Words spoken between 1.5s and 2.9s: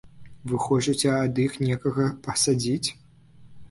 некага пасадзіць?